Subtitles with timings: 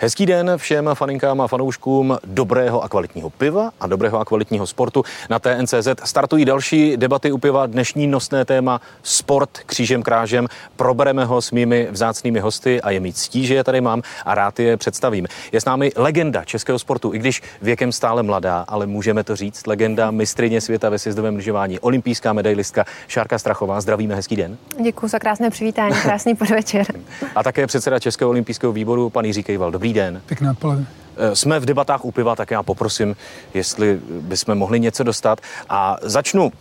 [0.00, 5.04] Hezký den všem faninkám a fanouškům dobrého a kvalitního piva a dobrého a kvalitního sportu.
[5.30, 7.66] Na TNCZ startují další debaty u piva.
[7.66, 10.46] Dnešní nosné téma sport křížem krážem.
[10.76, 14.34] Probereme ho s mými vzácnými hosty a je mi ctí, že je tady mám a
[14.34, 15.26] rád je představím.
[15.52, 19.66] Je s námi legenda českého sportu, i když věkem stále mladá, ale můžeme to říct,
[19.66, 23.80] legenda mistrině světa ve sjezdovém lyžování, olympijská medailistka Šárka Strachová.
[23.80, 24.56] Zdravíme, hezký den.
[24.82, 26.86] Děkuji za krásné přivítání, krásný podvečer.
[27.34, 29.70] a také předseda Českého olympijského výboru, pan Jiří Kejval.
[29.70, 30.22] Dobrý den.
[30.26, 30.86] Pěkná odpoledne.
[31.16, 33.16] Eh, jsme v debatách u piva, tak já poprosím,
[33.54, 35.40] jestli bychom mohli něco dostat.
[35.68, 36.52] A začnu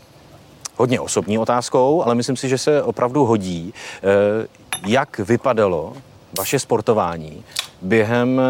[0.75, 3.73] hodně osobní otázkou, ale myslím si, že se opravdu hodí.
[3.97, 4.47] Eh,
[4.87, 5.93] jak vypadalo
[6.37, 7.43] vaše sportování
[7.81, 8.43] během eh,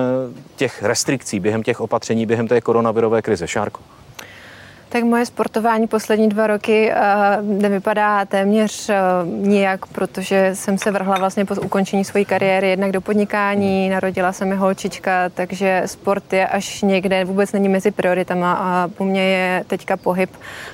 [0.55, 3.47] těch restrikcí, během těch opatření, během té koronavirové krize?
[3.47, 3.81] Šárko?
[4.89, 8.95] Tak moje sportování poslední dva roky uh, nevypadá téměř uh,
[9.47, 14.45] nijak, protože jsem se vrhla vlastně po ukončení své kariéry jednak do podnikání, narodila se
[14.45, 19.63] mi holčička, takže sport je až někde, vůbec není mezi prioritama a po mně je
[19.67, 20.29] teďka pohyb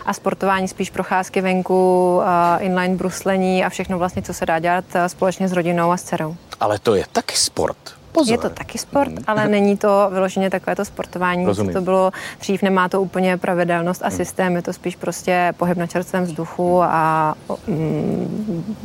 [0.06, 2.24] a sportování spíš procházky venku, uh,
[2.60, 6.36] inline bruslení a všechno vlastně, co se dá dělat společně s rodinou a s dcerou.
[6.60, 8.03] Ale to je taky sport.
[8.14, 8.32] Pozor.
[8.32, 9.18] Je to taky sport, mm.
[9.28, 14.04] ale není to vyloženě takové to sportování, co to bylo dřív, nemá to úplně pravidelnost
[14.04, 14.16] a mm.
[14.16, 17.36] systém, je to spíš prostě pohyb na čerstvém vzduchu a
[17.68, 18.76] mm,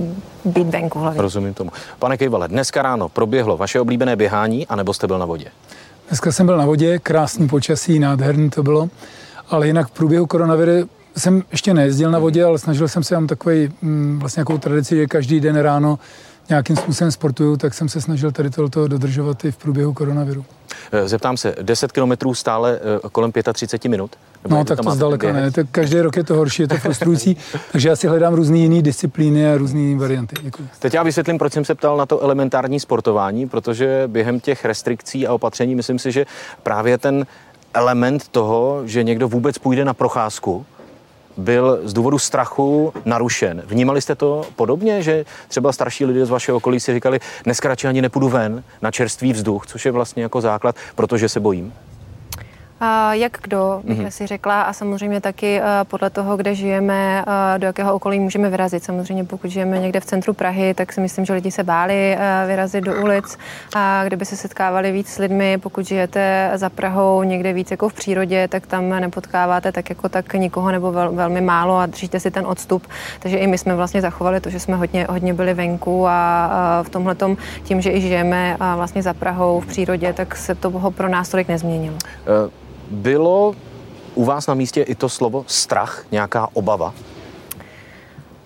[0.44, 1.22] být venku hlavně.
[1.22, 1.70] Rozumím tomu.
[1.98, 5.46] Pane Kejvale, dneska ráno proběhlo vaše oblíbené běhání, anebo jste byl na vodě?
[6.08, 8.88] Dneska jsem byl na vodě, krásný počasí, nádherný to bylo,
[9.50, 13.26] ale jinak v průběhu koronaviru jsem ještě nejezdil na vodě, ale snažil jsem se, mám
[13.26, 15.98] takový mm, vlastně nějakou tradici, že každý den ráno
[16.48, 20.44] nějakým způsobem sportuju, tak jsem se snažil tady tohoto dodržovat i v průběhu koronaviru.
[20.92, 24.10] Eh, zeptám se, 10 kilometrů stále eh, kolem 35 minut?
[24.44, 25.50] Nebo no, tak to zdaleka ne.
[25.50, 27.36] Tak každý rok je to horší, je to frustrující,
[27.72, 30.36] takže já si hledám různé jiné disciplíny a různé varianty.
[30.42, 30.68] Děkuji.
[30.78, 35.26] Teď já vysvětlím, proč jsem se ptal na to elementární sportování, protože během těch restrikcí
[35.26, 36.26] a opatření myslím si, že
[36.62, 37.26] právě ten
[37.74, 40.66] element toho, že někdo vůbec půjde na procházku,
[41.38, 43.62] byl z důvodu strachu narušen.
[43.66, 47.88] Vnímali jste to podobně, že třeba starší lidé z vašeho okolí si říkali, dneska radši
[47.88, 51.72] ani nepůjdu ven na čerstvý vzduch, což je vlastně jako základ, protože se bojím?
[53.10, 54.08] Jak kdo, bych mm-hmm.
[54.08, 57.24] si řekla, a samozřejmě taky podle toho, kde žijeme,
[57.58, 58.84] do jakého okolí můžeme vyrazit.
[58.84, 62.84] Samozřejmě pokud žijeme někde v centru Prahy, tak si myslím, že lidi se báli vyrazit
[62.84, 63.38] do ulic,
[63.76, 67.94] a kdyby se setkávali víc s lidmi, pokud žijete za Prahou někde víc jako v
[67.94, 72.30] přírodě, tak tam nepotkáváte tak jako tak nikoho nebo vel, velmi málo a držíte si
[72.30, 72.86] ten odstup.
[73.20, 76.82] Takže i my jsme vlastně zachovali to, že jsme hodně, hodně byli venku a, a
[76.82, 77.16] v tomhle
[77.64, 81.48] tím, že i žijeme vlastně za Prahou v přírodě, tak se to pro nás tolik
[81.48, 81.96] nezměnilo.
[82.44, 82.67] Uh.
[82.90, 83.54] Bylo
[84.14, 86.94] u vás na místě i to slovo strach, nějaká obava?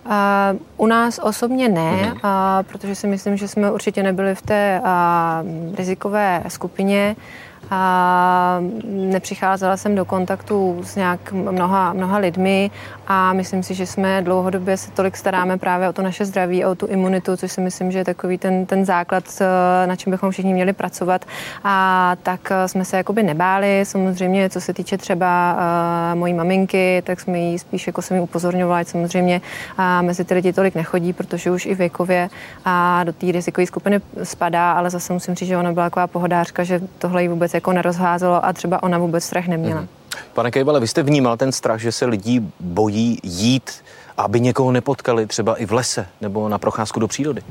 [0.07, 2.21] Uh, u nás osobně ne, uh,
[2.63, 7.17] protože si myslím, že jsme určitě nebyli v té uh, rizikové skupině
[7.75, 12.71] a nepřicházela jsem do kontaktu s nějak mnoha, mnoha lidmi
[13.07, 16.75] a myslím si, že jsme dlouhodobě se tolik staráme právě o to naše zdraví, o
[16.75, 20.31] tu imunitu, což si myslím, že je takový ten, ten základ, eh, na čem bychom
[20.31, 21.25] všichni měli pracovat.
[21.65, 23.85] A tak eh, jsme se jakoby nebáli.
[23.85, 25.57] Samozřejmě, co se týče třeba
[26.13, 29.41] uh, mojí maminky, tak jsme jí spíš jako jsem jí upozorňovala, ať samozřejmě
[29.77, 32.31] a mezi ty lidi tolik nechodí, protože už i věkově
[32.65, 36.65] a do té rizikové skupiny spadá, ale zase musím říct, že ona byla taková pohodářka,
[36.65, 39.81] že tohle jí vůbec nerozházelo a třeba ona vůbec strach neměla.
[39.81, 39.89] Mm.
[40.35, 43.71] Pane Kejbale, vy jste vnímal ten strach, že se lidí bojí jít,
[44.17, 47.43] aby někoho nepotkali třeba i v lese nebo na procházku do přírody?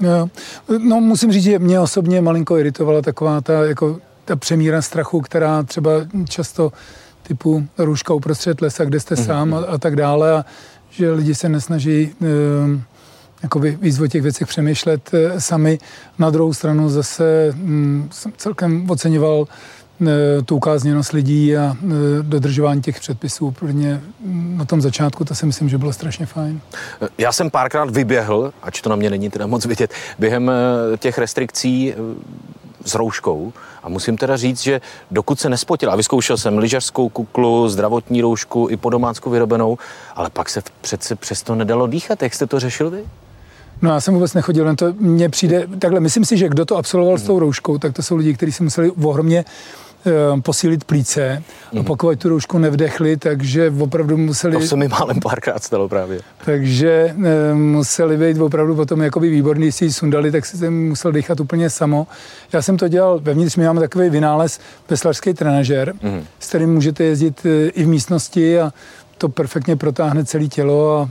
[0.00, 0.30] No,
[0.78, 5.62] no musím říct, že mě osobně malinko iritovala taková ta, jako, ta přemíra strachu, která
[5.62, 5.90] třeba
[6.28, 6.72] často
[7.22, 9.26] typu růžka uprostřed lesa, kde jste mm-hmm.
[9.26, 10.44] sám a, a tak dále a
[10.90, 12.26] že lidi se nesnaží e,
[13.42, 15.78] jakoby víc o těch věcech přemýšlet e, sami.
[16.18, 19.46] Na druhou stranu zase mm, jsem celkem oceňoval
[20.06, 21.88] Eh, tu ukázněnost lidí a eh,
[22.22, 23.50] dodržování těch předpisů.
[23.50, 24.00] Prvně
[24.56, 26.60] na tom začátku to si myslím, že bylo strašně fajn.
[27.02, 30.50] Eh, já jsem párkrát vyběhl, ač to na mě není teda moc vidět, během
[30.98, 31.94] těch restrikcí
[32.84, 34.80] s rouškou a musím teda říct, že
[35.10, 39.78] dokud se nespotil, a vyzkoušel jsem lyžařskou kuklu, zdravotní roušku i po domácku vyrobenou,
[40.14, 42.22] ale pak se přece přesto nedalo dýchat.
[42.22, 43.04] Jak jste to řešil vy?
[43.82, 46.76] No já jsem vůbec nechodil, jen to mně přijde, takhle, myslím si, že kdo to
[46.76, 47.40] absolvoval s tou mhm.
[47.40, 49.44] rouškou, tak to jsou lidi, kteří si museli ohromně
[50.06, 51.42] Eh, posílit plíce
[51.80, 54.56] a pokud tu roušku nevdechli, takže opravdu museli...
[54.56, 56.20] To se mi málem párkrát stalo právě.
[56.44, 57.14] Takže
[57.50, 61.40] e, museli být opravdu potom jakoby výborný, jestli ji sundali, tak si jsem musel dýchat
[61.40, 62.06] úplně samo.
[62.52, 64.60] Já jsem to dělal, vevnitř my máme takový vynález,
[64.90, 66.24] veslařský trenažer, mm.
[66.40, 68.72] s kterým můžete jezdit e, i v místnosti a
[69.18, 71.08] to perfektně protáhne celé tělo a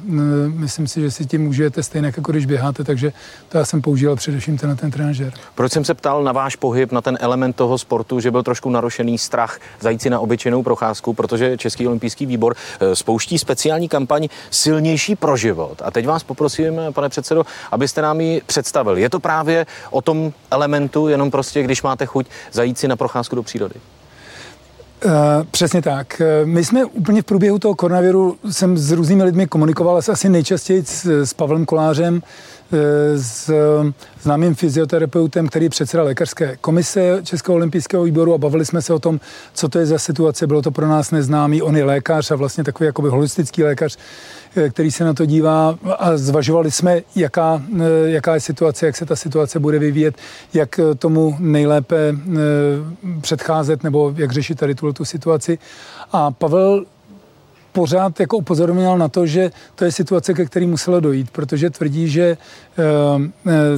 [0.48, 3.14] myslím si, že si tím užijete stejně, jako když běháte, takže
[3.50, 5.34] to já jsem používal především ten, ten trenažer.
[5.56, 8.70] Proč jsem se ptal na váš pohyb, na ten element toho sportu, že byl trošku
[8.70, 14.28] narušený strach zajít si na obyčejnou procházku, protože Český olympijský výbor eh, spouští speciální kampaň
[14.52, 15.82] Silnější pro život.
[15.86, 18.98] A teď vás poprosím, pane předsedo, abyste nám ji představil.
[18.98, 23.36] Je to právě o tom elementu, jenom prostě, když máte chuť zajít si na procházku
[23.36, 23.76] do přírody?
[25.06, 25.12] Uh,
[25.52, 26.22] přesně tak.
[26.22, 30.86] Eh, my jsme úplně v průběhu toho koronaviru, jsem s různými lidmi komunikoval asi nejčastěji
[30.86, 32.22] s, s Pavlem Kolářem,
[32.74, 33.52] Eh, s
[34.22, 39.20] známým fyzioterapeutem, který předseda lékařské komise Českého olympijského výboru a bavili jsme se o tom,
[39.54, 40.48] co to je za situace.
[40.48, 41.62] Bylo to pro nás neznámý.
[41.62, 43.98] On je lékař a vlastně takový jakoby holistický lékař,
[44.70, 49.06] který se na to dívá a zvažovali jsme, jaká, eh, jaká je situace, jak se
[49.06, 50.16] ta situace bude vyvíjet,
[50.54, 52.16] jak tomu nejlépe
[53.22, 55.58] předcházet nebo jak řešit tady tuhle tu situaci.
[56.12, 56.86] A Pavel
[57.72, 62.10] pořád jako upozorňoval na to, že to je situace, ke který muselo dojít, protože tvrdí,
[62.10, 62.38] že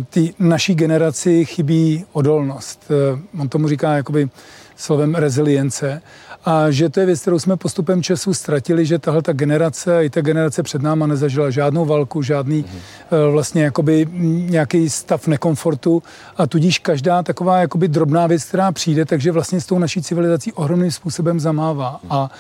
[0.10, 2.92] ty naší generaci chybí odolnost.
[3.40, 4.30] On tomu říká jakoby
[4.76, 6.02] slovem rezilience
[6.46, 10.10] a že to je věc, kterou jsme postupem času ztratili, že tahle ta generace, i
[10.10, 13.32] ta generace před náma nezažila žádnou válku, žádný mm-hmm.
[13.32, 14.08] vlastně jakoby
[14.50, 16.04] nějaký stav nekomfortu
[16.38, 20.54] a tudíž každá taková jakoby drobná věc, která přijde, takže vlastně s tou naší civilizací
[20.54, 22.00] ohromným způsobem zamává.
[22.04, 22.16] Mm-hmm.
[22.16, 22.32] A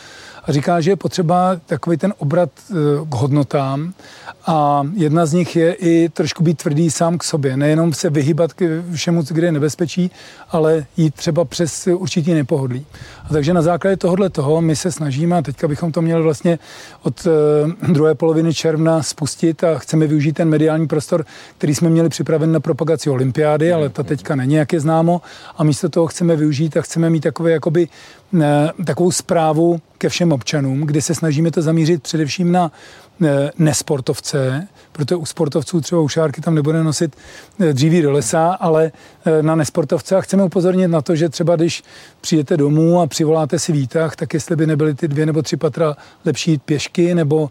[0.44, 2.74] a říká, že je potřeba takový ten obrat eh,
[3.09, 3.94] k hodnotám
[4.47, 7.57] a jedna z nich je i trošku být tvrdý sám k sobě.
[7.57, 10.12] Nejenom se vyhybat k všemu, kde je nebezpečí,
[10.50, 12.86] ale jít třeba přes určitý nepohodlí.
[13.30, 16.59] A takže na základě tohohle toho my se snažíme, a teďka bychom to měli vlastně
[17.03, 21.25] od eh, druhé poloviny června spustit a chceme využít ten mediální prostor,
[21.57, 25.21] který jsme měli připraven na propagaci olympiády, ale ta teďka není, jak je známo.
[25.57, 27.88] A místo toho chceme využít a chceme mít takové jakoby
[28.86, 32.72] takovou zprávu ke všem občanům, kdy se snažíme to zamířit především na
[33.26, 37.15] Eh, nesportovce, protože u sportovců třeba u šárky tam nebude nosit
[37.59, 38.91] eh, dříví do lesa, ale
[39.25, 40.15] eh, na nesportovce.
[40.15, 41.83] A chceme upozornit na to, že třeba když
[42.21, 45.95] přijete domů a přivoláte si výtah, tak jestli by nebyly ty dvě nebo tři patra
[46.25, 47.50] lepší pěšky, nebo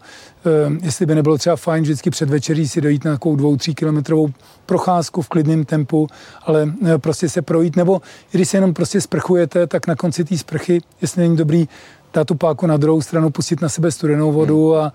[0.81, 4.29] jestli by nebylo třeba fajn vždycky před večeří si dojít na takovou dvou, tří kilometrovou
[4.65, 6.07] procházku v klidném tempu,
[6.41, 8.01] ale prostě se projít, nebo
[8.31, 11.67] když se jenom prostě sprchujete, tak na konci té sprchy, jestli není dobrý
[12.13, 14.93] dát tu páku na druhou stranu, pustit na sebe studenou vodu a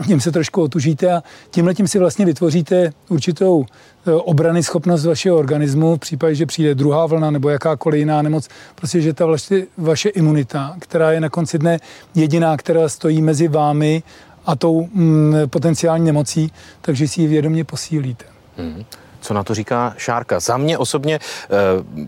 [0.00, 3.64] e, tím se trošku otužíte a tímhle tím si vlastně vytvoříte určitou
[4.06, 8.48] e, obrany schopnost vašeho organismu v případě, že přijde druhá vlna nebo jakákoliv jiná nemoc,
[8.74, 11.78] prostě, že ta vlastně vaše imunita, která je na konci dne
[12.14, 14.02] jediná, která stojí mezi vámi
[14.46, 18.24] a tou mm, potenciální nemocí, takže si ji vědomě posílíte.
[18.56, 18.84] Hmm.
[19.20, 20.40] Co na to říká Šárka?
[20.40, 21.18] Za mě osobně, e,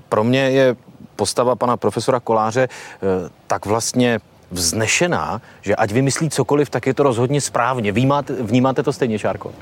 [0.09, 0.77] pro mě je
[1.23, 4.19] postava pana profesora Koláře eh, tak vlastně
[4.51, 7.93] vznešená, že ať vymyslí cokoliv, tak je to rozhodně správně.
[7.93, 9.53] Vnímáte, vnímáte to stejně, Šárko?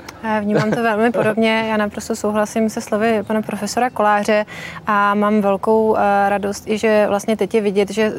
[0.41, 1.65] Vnímám to velmi podobně.
[1.69, 4.45] Já naprosto souhlasím se slovy pana profesora Koláře
[4.87, 8.11] a mám velkou eh, radost i, že vlastně teď je vidět, že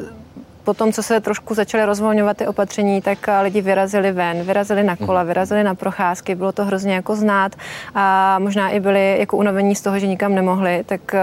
[0.64, 4.82] po tom, co se trošku začaly rozvolňovat ty opatření, tak eh, lidi vyrazili ven, vyrazili
[4.82, 5.26] na kola, mhm.
[5.28, 7.56] vyrazili na procházky, bylo to hrozně jako znát
[7.94, 11.20] a možná i byli jako unavení z toho, že nikam nemohli, tak eh,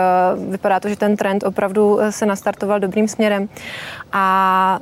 [0.50, 3.50] vypadá to, že ten trend opravdu eh, se nastartoval dobrým směrem
[4.12, 4.80] a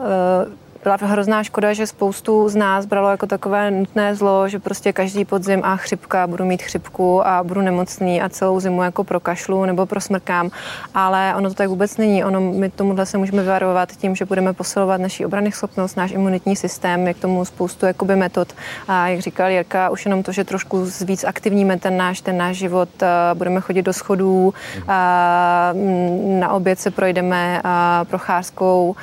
[0.87, 5.25] byla hrozná škoda, že spoustu z nás bralo jako takové nutné zlo, že prostě každý
[5.25, 9.65] podzim a chřipka, budu mít chřipku a budu nemocný a celou zimu jako pro kašlu
[9.65, 10.49] nebo pro smrkám,
[10.93, 12.23] ale ono to tak vůbec není.
[12.23, 16.55] Ono, my tomuhle se můžeme vyvarovat tím, že budeme posilovat naši obrany schopnost, náš imunitní
[16.55, 18.53] systém, je k tomu spoustu jakoby metod.
[18.87, 22.57] A jak říkal Jirka, už jenom to, že trošku víc aktivníme ten náš, ten náš
[22.57, 22.89] život,
[23.33, 24.53] budeme chodit do schodů,
[26.39, 27.61] na oběd se projdeme
[28.03, 28.95] procházkou,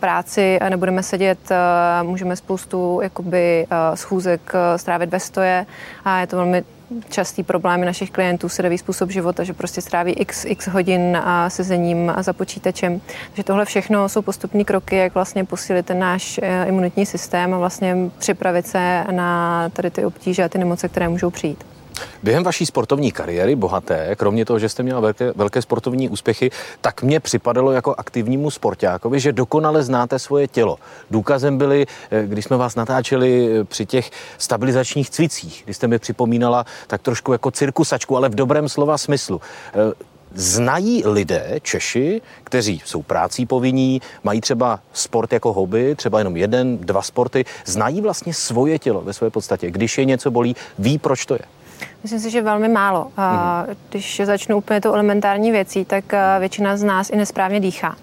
[0.00, 1.56] práci nebudeme sedět, eh,
[2.02, 5.66] můžeme spoustu jakoby, eh, schůzek eh, strávit ve stoje
[6.04, 6.64] a je to velmi
[7.10, 12.12] častý problém našich klientů, sedavý způsob života, že prostě stráví x, x hodin a sezením
[12.16, 13.00] a za počítačem.
[13.26, 17.96] Takže tohle všechno jsou postupní kroky, jak vlastně posílit ten náš imunitní systém a vlastně
[18.18, 21.71] připravit se na tady ty obtíže a ty nemoce, které můžou přijít.
[22.22, 27.02] Během vaší sportovní kariéry, bohaté, kromě toho, že jste měla velké, velké sportovní úspěchy, tak
[27.02, 30.78] mě připadalo jako aktivnímu sportákovi, že dokonale znáte svoje tělo.
[31.10, 35.98] Důkazem byly, eh, když jsme vás natáčeli eh, při těch stabilizačních cvicích, kdy jste mi
[35.98, 39.40] připomínala tak trošku jako cirkusačku, ale v dobrém slova smyslu.
[39.74, 46.36] Eh, znají lidé, Češi, kteří jsou prácí povinní, mají třeba sport jako hobby, třeba jenom
[46.36, 49.70] jeden, dva sporty, znají vlastně svoje tělo ve své podstatě.
[49.70, 51.40] Když je něco bolí, ví, proč to je.
[52.02, 53.12] Myslím si, že velmi málo.
[53.16, 53.76] Mm-hmm.
[53.90, 56.04] Když začnu úplně to elementární věcí, tak
[56.38, 57.96] většina z nás i nesprávně dýchá.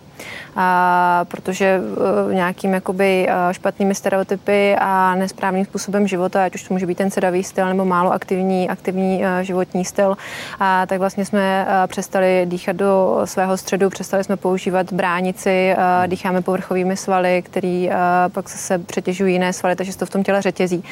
[0.62, 6.74] A, protože uh, nějakým jakoby uh, špatnými stereotypy a nesprávným způsobem života, ať už to
[6.74, 10.18] může být ten sedavý styl nebo málo aktivní, aktivní uh, životní styl,
[10.60, 15.75] a, tak vlastně jsme přestali dýchat do svého středu, přestali jsme používat bránici,
[16.08, 17.89] dýcháme povrchovými svaly, který
[18.32, 20.84] pak se přetěžují jiné svaly, takže se to v tom těle řetězí.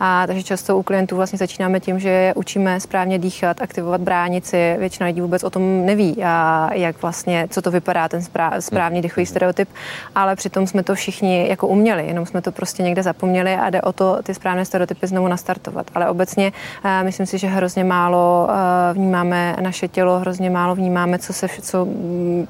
[0.00, 4.76] A, takže často u klientů vlastně začínáme tím, že je učíme správně dýchat, aktivovat bránici.
[4.78, 8.22] Většina lidí vůbec o tom neví, a jak vlastně, co to vypadá, ten
[8.60, 9.68] správný dechový stereotyp,
[10.14, 13.82] ale přitom jsme to všichni jako uměli, jenom jsme to prostě někde zapomněli a jde
[13.82, 15.86] o to ty správné stereotypy znovu nastartovat.
[15.94, 16.52] Ale obecně
[16.84, 21.46] uh, myslím si, že hrozně málo uh, vnímáme naše tělo, hrozně málo vnímáme, co se,
[21.62, 21.86] co,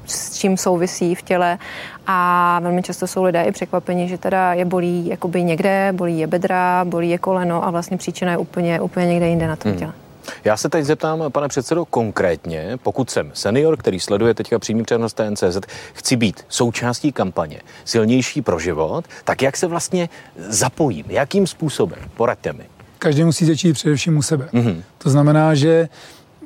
[0.07, 1.59] s čím souvisí v těle
[2.07, 6.27] a velmi často jsou lidé i překvapení, že teda je bolí jakoby někde, bolí je
[6.27, 10.04] bedra, bolí je koleno a vlastně příčina je úplně, úplně někde jinde na tom hmm.
[10.45, 15.15] Já se teď zeptám, pane předsedo, konkrétně, pokud jsem senior, který sleduje teďka přímý přenos
[15.15, 15.59] TNCZ,
[15.93, 20.09] chci být součástí kampaně Silnější pro život, tak jak se vlastně
[20.49, 21.05] zapojím?
[21.09, 21.99] Jakým způsobem?
[22.17, 22.65] Poraďte mi.
[22.99, 24.49] Každý musí začít především u sebe.
[24.53, 24.83] Mm-hmm.
[24.99, 25.89] To znamená, že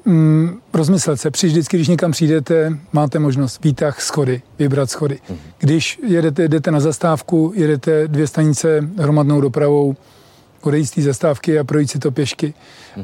[0.05, 5.15] mm, rozmyslet se, při vždycky, když někam přijdete, máte možnost výtah schody, vybrat schody.
[5.31, 5.37] Mm-hmm.
[5.59, 9.97] Když jedete, jdete na zastávku, jedete dvě stanice hromadnou dopravou,
[10.63, 12.55] odejít z té zastávky a projít si to pěšky.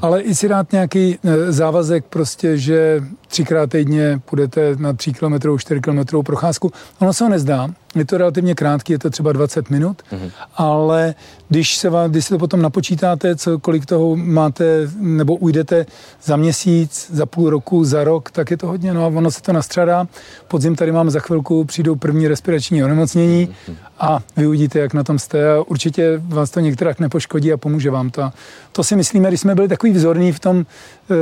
[0.00, 3.02] Ale i si dát nějaký e, závazek prostě, že
[3.34, 6.72] třikrát týdně půjdete na 3 km, 4 km procházku.
[6.98, 10.30] Ono se ho nezdá, je to relativně krátký, je to třeba 20 minut, mm-hmm.
[10.54, 11.14] ale
[11.48, 15.86] když se vám, když si to potom napočítáte, co, kolik toho máte, nebo ujdete
[16.22, 19.42] za měsíc, za půl roku, za rok, tak je to hodně, no a ono se
[19.42, 20.06] to nastřádá.
[20.48, 23.74] Podzim tady mám za chvilku, přijdou první respirační onemocnění mm-hmm.
[23.98, 27.90] a vy uvidíte, jak na tom jste a určitě vás to některak nepoškodí a pomůže
[27.90, 28.30] vám to.
[28.74, 30.66] To si myslíme, když jsme byli takový vzorní v tom,
[31.10, 31.14] eh,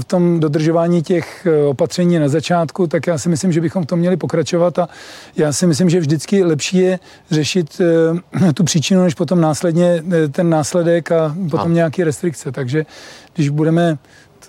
[0.00, 3.96] v tom dodržování těch eh, opatření na začátku, tak já si myslím, že bychom to
[3.96, 4.88] měli pokračovat a
[5.36, 6.98] já si myslím, že vždycky lepší je
[7.30, 7.80] řešit
[8.40, 10.02] eh, tu příčinu, než potom následně
[10.32, 11.74] ten následek a potom a.
[11.74, 12.52] nějaké restrikce.
[12.52, 12.86] Takže
[13.34, 13.98] když budeme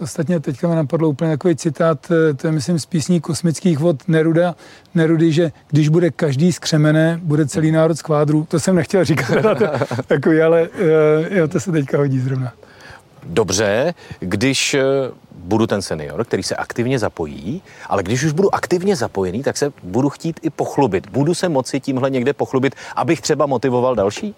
[0.02, 4.56] Ostatně teďka mi napadlo úplně takový citát, to je myslím z písní kosmických vod Neruda,
[4.96, 8.48] Nerudy, že když bude každý skřemené, bude celý národ z kvádru.
[8.50, 9.58] To jsem nechtěl říkat,
[10.08, 10.70] takový, ale
[11.30, 12.54] jo, to se teďka hodí zrovna.
[13.24, 14.84] Dobře, když eh,
[15.36, 19.72] budu ten senior, který se aktivně zapojí, ale když už budu aktivně zapojený, tak se
[19.84, 21.10] budu chtít i pochlubit.
[21.10, 24.36] Budu se moci tímhle někde pochlubit, abych třeba motivoval další?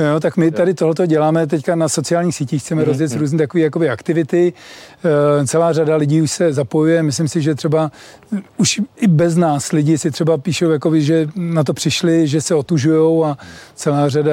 [0.00, 2.86] Jo, tak my tady tohoto děláme teďka na sociálních sítích, chceme mm-hmm.
[2.86, 4.52] rozjet různé takové jakoby aktivity.
[5.40, 7.02] E, celá řada lidí už se zapojuje.
[7.02, 7.90] Myslím si, že třeba
[8.56, 12.54] už i bez nás lidi si třeba píšou, jakoby, že na to přišli, že se
[12.54, 13.38] otužují a
[13.74, 14.32] celá řada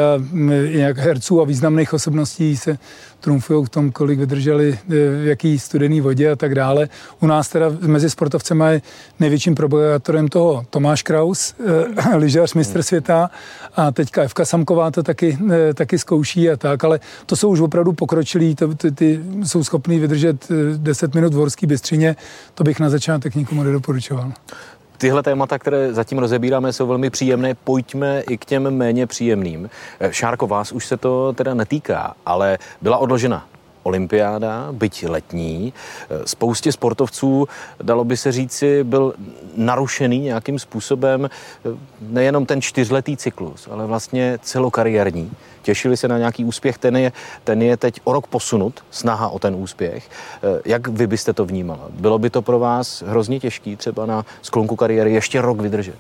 [0.64, 2.78] jak herců a významných osobností se
[3.20, 4.78] trumfují v tom, kolik vydrželi e,
[5.24, 6.90] v jaký studený vodě a tak dále.
[7.20, 8.82] U nás teda mezi sportovcemi je
[9.20, 11.54] největším propagátorem toho Tomáš Kraus,
[12.16, 13.30] lyžař mistr světa
[13.76, 15.38] a teďka Evka Samková to taky,
[15.74, 20.00] taky zkouší a tak, ale to jsou už opravdu pokročilí, to, ty, ty jsou schopní
[20.00, 20.48] vydržet
[20.78, 22.16] 10 minut v horský bystřině,
[22.54, 24.32] to bych na začátek nikomu nedoporučoval.
[24.98, 27.56] Tyhle témata, které zatím rozebíráme, jsou velmi příjemné.
[27.64, 29.70] Pojďme i k těm méně příjemným.
[30.12, 33.48] Šárko, vás už se to teda netýká, ale byla odložena
[33.88, 35.74] olympiáda, byť letní.
[36.26, 37.48] Spoustě sportovců,
[37.82, 39.14] dalo by se říci, byl
[39.56, 41.30] narušený nějakým způsobem
[42.02, 45.32] nejenom ten čtyřletý cyklus, ale vlastně celokariérní.
[45.62, 47.12] Těšili se na nějaký úspěch, ten je,
[47.44, 50.10] ten je teď o rok posunut, snaha o ten úspěch.
[50.66, 51.88] Jak vy byste to vnímala?
[51.90, 55.98] Bylo by to pro vás hrozně těžký třeba na sklonku kariéry ještě rok vydržet?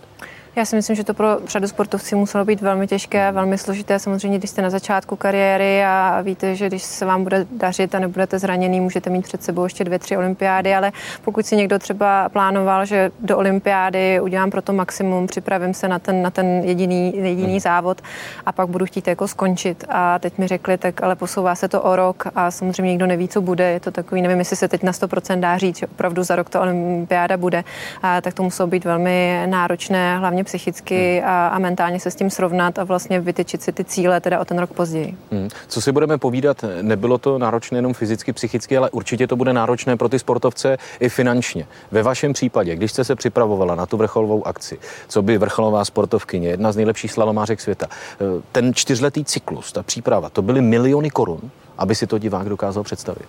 [0.57, 3.99] Já si myslím, že to pro řadu sportovců muselo být velmi těžké, velmi složité.
[3.99, 7.99] Samozřejmě, když jste na začátku kariéry a víte, že když se vám bude dařit a
[7.99, 10.91] nebudete zraněný, můžete mít před sebou ještě dvě, tři olympiády, ale
[11.25, 15.99] pokud si někdo třeba plánoval, že do olympiády udělám pro to maximum, připravím se na
[15.99, 17.59] ten, na ten jediný, jediný hmm.
[17.59, 18.01] závod
[18.45, 19.83] a pak budu chtít jako skončit.
[19.89, 23.27] A teď mi řekli, tak ale posouvá se to o rok a samozřejmě nikdo neví,
[23.27, 23.71] co bude.
[23.71, 26.49] Je to takový, nevím, jestli se teď na 100% dá říct, že opravdu za rok
[26.49, 27.63] ta olympiáda bude,
[28.01, 31.29] a tak to muselo být velmi náročné, hlavně psychicky hmm.
[31.29, 34.45] a, a mentálně se s tím srovnat a vlastně vytyčit si ty cíle teda o
[34.45, 35.17] ten rok později.
[35.31, 35.49] Hmm.
[35.67, 39.97] Co si budeme povídat, nebylo to náročné jenom fyzicky, psychicky, ale určitě to bude náročné
[39.97, 41.67] pro ty sportovce i finančně.
[41.91, 46.49] Ve vašem případě, když jste se připravovala na tu vrcholovou akci, co by vrcholová sportovkyně,
[46.49, 51.41] jedna z nejlepších slalomářek světa, eh, ten čtyřletý cyklus, ta příprava, to byly miliony korun,
[51.77, 53.27] aby si to divák dokázal představit.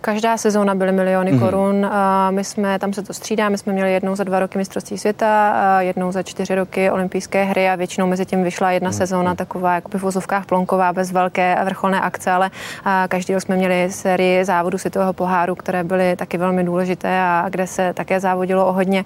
[0.00, 1.40] Každá sezóna byly miliony mm-hmm.
[1.40, 1.86] korun.
[1.86, 4.98] A my jsme, tam se to střídá, my jsme měli jednou za dva roky mistrovství
[4.98, 8.96] světa, a jednou za čtyři roky olympijské hry a většinou mezi tím vyšla jedna mm-hmm.
[8.96, 12.50] sezóna taková jako v vozovkách plonková bez velké a vrcholné akce, ale
[12.84, 17.46] a každý rok jsme měli sérii závodů světového poháru, které byly taky velmi důležité a
[17.50, 19.04] kde se také závodilo o hodně,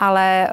[0.00, 0.48] ale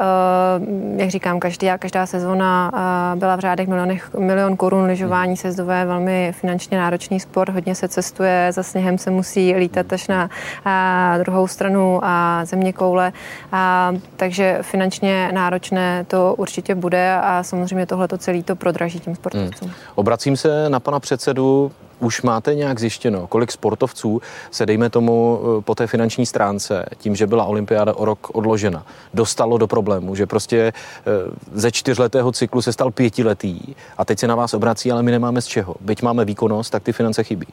[0.96, 2.72] jak říkám, každá, každá sezóna
[3.16, 8.52] byla v řádech milionech, milion korun, lyžování sezdové, velmi finančně náročný sport, hodně se cestuje,
[8.52, 10.30] za sněhem se musí lítat až na
[10.66, 13.14] a, druhou stranu a země koule,
[13.52, 19.16] a, takže finančně náročné to určitě bude a samozřejmě tohle to celé to prodraží tím
[19.16, 19.68] sportovcům.
[19.68, 19.78] Hmm.
[19.96, 21.72] Obracím se na pana předsedu.
[22.00, 27.16] Už máte nějak zjištěno, kolik sportovců se, dejme tomu, eh, po té finanční stránce, tím,
[27.16, 31.12] že byla olympiáda o rok odložena, dostalo do problému, že prostě eh,
[31.54, 33.60] ze čtyřletého cyklu se stal pětiletý
[33.98, 35.76] a teď se na vás obrací, ale my nemáme z čeho.
[35.82, 37.48] Byť máme výkonnost, tak ty finance chybí.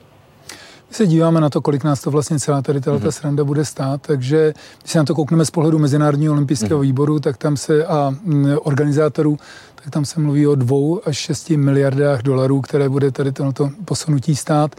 [0.94, 3.08] Se díváme na to, kolik nás to vlastně celá tady ta mm-hmm.
[3.08, 6.82] sranda bude stát, takže když se na to koukneme z pohledu Mezinárodního olympijského mm-hmm.
[6.82, 9.38] výboru tak tam se a m, organizátorů,
[9.84, 14.36] tak tam se mluví o dvou až šesti miliardách dolarů, které bude tady to posunutí
[14.36, 14.76] stát.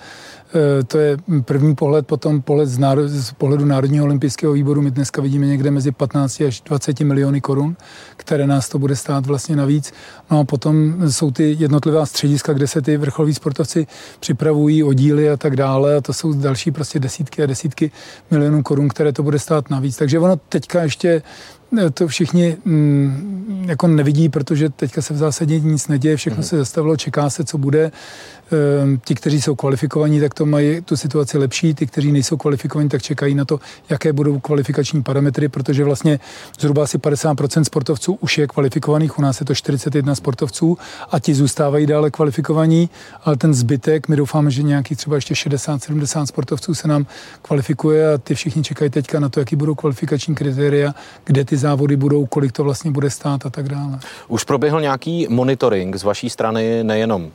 [0.56, 4.82] E, to je první pohled, potom pohled z, náro, z pohledu Národního olympijského výboru.
[4.82, 7.78] My dneska vidíme někde mezi 15 až 20 miliony korun,
[8.18, 9.94] které nás to bude stát vlastně navíc.
[10.32, 13.88] No a potom jsou ty jednotlivá střediska, kde se ty vrcholoví sportovci
[14.20, 15.96] připravují, oddíly a tak dále.
[15.96, 17.92] A to jsou další prostě desítky a desítky
[18.32, 19.98] milionů korun, které to bude stát navíc.
[19.98, 21.22] Takže ono teďka ještě
[21.94, 26.44] to všichni mm, jako nevidí, protože teďka se v zásadě nic neděje, všechno mm.
[26.44, 27.92] se zastavilo, čeká se, co bude.
[28.52, 32.90] Ehm, ti, kteří jsou kvalifikovaní, tak to mají tu situaci lepší, ty, kteří nejsou kvalifikovaní,
[32.90, 33.60] tak čekají na to,
[33.90, 36.20] jaké budou kvalifikační parametry, protože vlastně
[36.60, 40.78] zhruba asi 50% sportovců už je kvalifikovaných, u nás je to 41 sportovců
[41.12, 42.90] a ti zůstávají dále kvalifikovaní,
[43.24, 47.06] ale ten zbytek, my doufáme, že nějakých třeba ještě 60-70 sportovců se nám
[47.42, 51.96] kvalifikuje a ty všichni čekají teďka na to, jaký budou kvalifikační kritéria, kde ty závody
[51.96, 54.00] budou, kolik to vlastně bude stát a tak dále.
[54.28, 57.32] Už proběhl nějaký monitoring z vaší strany nejenom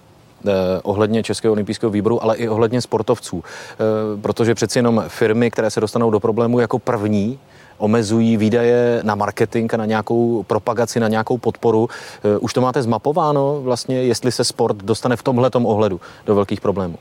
[0.83, 3.45] ohledně Českého olympijského výboru, ale i ohledně sportovců.
[3.45, 3.77] Eh,
[4.21, 7.39] protože přeci jenom firmy, které se dostanou do problému jako první,
[7.79, 11.89] omezují výdaje na marketing a na nějakou propagaci, na nějakou podporu.
[12.25, 16.61] Eh, už to máte zmapováno vlastně, jestli se sport dostane v tomhletom ohledu do velkých
[16.61, 16.97] problémů?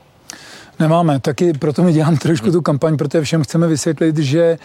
[0.79, 4.57] Nemáme, taky proto mi dělám trošku tu kampaň, protože všem chceme vysvětlit, že e,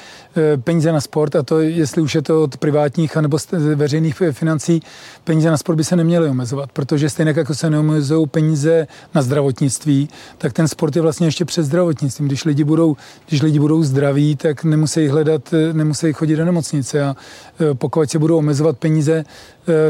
[0.57, 3.37] peníze na sport, a to jestli už je to od privátních anebo
[3.75, 4.83] veřejných financí,
[5.25, 10.09] peníze na sport by se neměly omezovat, protože stejně jako se neomezují peníze na zdravotnictví,
[10.39, 12.29] tak ten sport je vlastně ještě před zdravotnictvím.
[12.29, 12.97] Když lidi budou,
[13.29, 17.17] když lidi budou zdraví, tak nemusí hledat, e, nemusí chodit do nemocnice a
[17.61, 19.25] e, pokud se budou omezovat peníze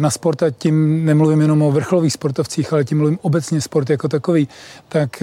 [0.01, 4.09] na sport, a tím nemluvím jenom o vrcholových sportovcích, ale tím mluvím obecně sport jako
[4.09, 4.49] takový,
[4.89, 5.23] tak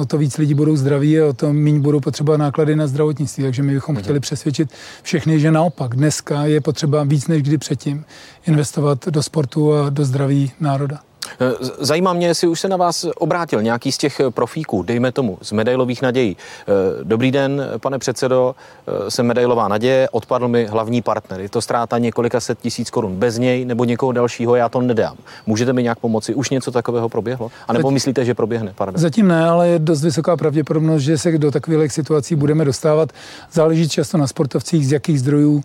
[0.00, 3.44] o to víc lidi budou zdraví a o to méně budou potřeba náklady na zdravotnictví.
[3.44, 4.02] Takže my bychom mm-hmm.
[4.02, 4.70] chtěli přesvědčit
[5.02, 8.04] všechny, že naopak dneska je potřeba víc než kdy předtím
[8.46, 11.00] investovat do sportu a do zdraví národa.
[11.40, 15.38] Eh, zajímá mě, jestli už se na vás obrátil nějaký z těch profíků, dejme tomu,
[15.42, 16.36] z medailových nadějí.
[16.36, 16.72] Eh,
[17.04, 18.54] dobrý den, pane předsedo,
[18.86, 21.40] eh, jsem medailová naděje, odpadl mi hlavní partner.
[21.40, 23.16] Je to ztráta několika set tisíc korun.
[23.16, 25.16] Bez něj nebo někoho dalšího já to nedám.
[25.46, 26.34] Můžete mi nějak pomoci?
[26.34, 27.50] Už něco takového proběhlo?
[27.68, 28.72] A nebo myslíte, že proběhne?
[28.74, 29.00] Pardon.
[29.00, 33.12] Zatím ne, ale je dost vysoká pravděpodobnost, že se do takových situací budeme dostávat.
[33.52, 35.62] Záleží často na sportovcích, z jakých zdrojů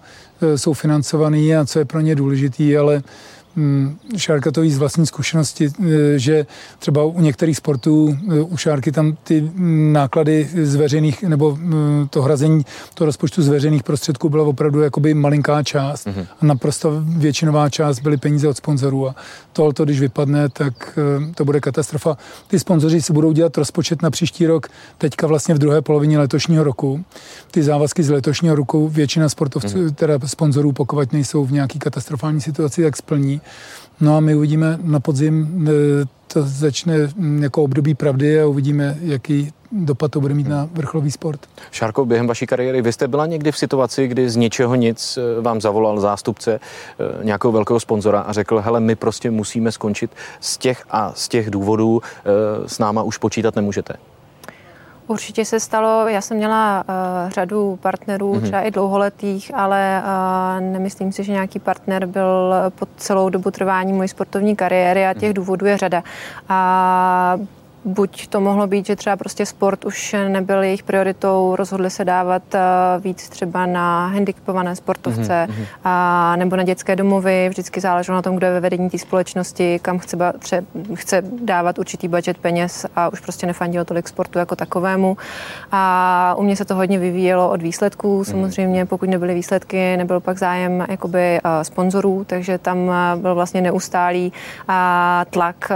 [0.55, 3.01] jsou financovaný a co je pro ně důležitý, ale
[4.17, 6.45] Šárka to ví z vlastní zkušenosti, e, že
[6.79, 9.51] třeba u některých sportů e, u Šárky tam ty
[9.91, 15.13] náklady z veřejných, nebo e, to hrazení to rozpočtu z veřejných prostředků byla opravdu jakoby
[15.13, 16.27] malinká část mm-hmm.
[16.41, 19.15] a naprosto většinová část byly peníze od sponzorů a
[19.53, 20.99] tohle, když vypadne, tak
[21.35, 22.17] to bude katastrofa.
[22.47, 26.63] Ty sponzoři si budou dělat rozpočet na příští rok teďka vlastně v druhé polovině letošního
[26.63, 27.03] roku.
[27.51, 29.93] Ty závazky z letošního roku většina sportovců, mm-hmm.
[29.93, 33.40] teda sponzorů, pokud nejsou v nějaký katastrofální situaci, tak splní.
[34.01, 35.71] No a my uvidíme na podzim, e,
[36.33, 36.95] to začne
[37.39, 41.39] jako období pravdy a uvidíme, jaký dopad to bude mít na vrcholový sport.
[41.71, 45.41] Šárko, během vaší kariéry, vy jste byla někdy v situaci, kdy z ničeho nic e,
[45.41, 46.59] vám zavolal zástupce e,
[47.25, 51.49] nějakého velkého sponzora a řekl, hele, my prostě musíme skončit z těch a z těch
[51.49, 52.01] důvodů,
[52.65, 53.93] s náma už počítat nemůžete.
[55.07, 58.41] Určitě se stalo, já jsem měla uh, řadu partnerů, mm-hmm.
[58.41, 63.93] třeba i dlouholetých, ale uh, nemyslím si, že nějaký partner byl po celou dobu trvání
[63.93, 65.33] mojí sportovní kariéry a těch mm-hmm.
[65.33, 66.03] důvodů je řada.
[66.49, 67.37] A
[67.85, 72.43] buď to mohlo být, že třeba prostě sport už nebyl jejich prioritou, rozhodli se dávat
[72.53, 75.65] uh, víc třeba na handicapované sportovce mm-hmm.
[75.83, 77.49] a, nebo na dětské domovy.
[77.49, 80.63] Vždycky záleželo na tom, kdo je ve vedení té společnosti, kam chce, tře,
[80.93, 85.17] chce dávat určitý budget peněz a už prostě nefandilo tolik sportu jako takovému.
[85.71, 88.15] A u mě se to hodně vyvíjelo od výsledků.
[88.15, 88.25] Mhm.
[88.25, 93.61] Samozřejmě, pokud nebyly výsledky, nebyl pak zájem jakoby uh, sponzorů, takže tam uh, byl vlastně
[93.61, 94.33] neustálý
[95.29, 95.71] tlak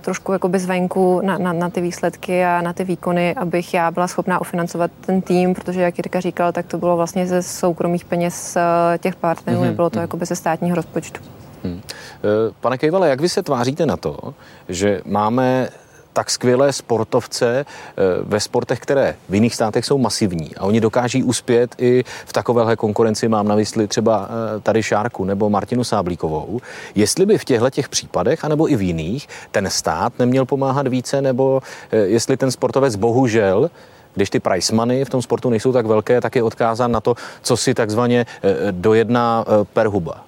[0.00, 4.08] trošku jakoby zvenku na, na, na ty výsledky a na ty výkony, abych já byla
[4.08, 8.56] schopná ufinancovat ten tým, protože jak Jirka říkal, tak to bylo vlastně ze soukromých peněz
[8.56, 9.64] eh, těch partnerů, mm-hmm.
[9.64, 11.20] nebylo to jakoby ze státního rozpočtu.
[11.64, 11.80] Hmm.
[11.84, 14.34] Eh, pane Kejvale, jak vy se tváříte na to,
[14.68, 15.68] že máme
[16.12, 21.22] tak skvělé sportovce eh, ve sportech, které v jiných státech jsou masivní a oni dokáží
[21.22, 26.60] uspět i v takovéhle konkurenci, mám na mysli třeba eh, tady Šárku nebo Martinu Sáblíkovou.
[26.94, 31.22] Jestli by v těchto těch případech, anebo i v jiných, ten stát neměl pomáhat více,
[31.22, 33.70] nebo eh, jestli ten sportovec bohužel
[34.14, 37.14] když ty price money v tom sportu nejsou tak velké, tak je odkázán na to,
[37.42, 38.26] co si takzvaně
[38.70, 40.24] dojedná per huba.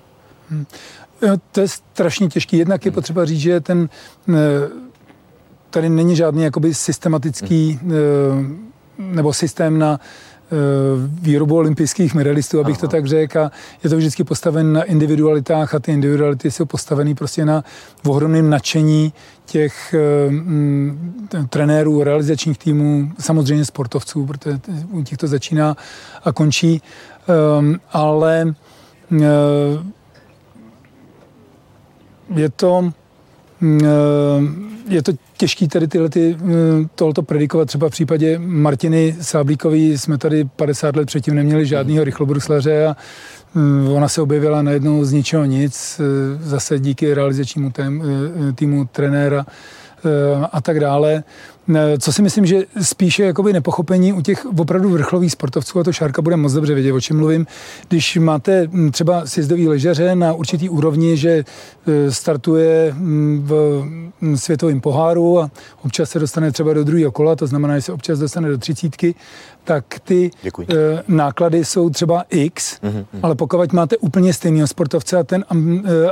[0.50, 0.66] Hmm.
[1.52, 2.56] To je strašně těžké.
[2.56, 2.94] Jednak je hmm.
[2.94, 3.88] potřeba říct, že ten
[5.74, 8.70] tady není žádný jakoby systematický hmm.
[8.98, 10.56] nebo systém na eh,
[11.22, 12.80] výrobu olympijských medalistů, abych Aha.
[12.80, 13.38] to tak řekl.
[13.38, 13.50] A
[13.84, 17.64] je to vždycky postaven na individualitách a ty individuality jsou postaveny prostě na
[18.06, 19.12] ohromném nadšení
[19.46, 19.94] těch
[20.28, 24.60] mm, trenérů, realizačních týmů, samozřejmě sportovců, protože
[24.90, 25.76] u těch to začíná
[26.24, 26.82] a končí.
[27.58, 28.54] Um, ale
[29.10, 29.18] uh,
[32.34, 32.92] je to
[33.62, 33.84] uh,
[34.88, 36.44] je to těžký tady tyhle ty, eh,
[36.94, 37.68] tohoto predikovat.
[37.68, 42.96] Třeba v případě Martiny Sáblíkový jsme tady 50 let předtím neměli žádného rychlobruslaře a
[43.56, 47.72] eh, ona se objevila najednou z ničeho nic, eh, zase díky realizačnímu
[48.54, 49.46] týmu trenéra
[50.52, 51.24] a tak dále.
[51.98, 56.22] Co si myslím, že spíše jakoby nepochopení u těch opravdu vrcholových sportovců, a to Šárka
[56.22, 57.46] bude moc dobře vědět, o čem mluvím,
[57.88, 61.44] když máte hm, třeba sjezdový ležeře na určitý úrovni, že
[61.86, 63.82] e, startuje hm, v
[64.20, 65.50] hm, světovém poháru a
[65.84, 69.14] občas se dostane třeba do druhého kola, to znamená, že se občas dostane do třicítky,
[69.64, 70.66] tak ty Děkuji.
[70.70, 73.04] E, náklady jsou třeba X, mm-hmm.
[73.22, 75.44] ale pokud máte úplně stejného sportovce a ten,